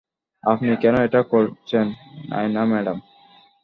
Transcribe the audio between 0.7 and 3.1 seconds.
কেন এটা করছেন, নায়না ম্যাডাম?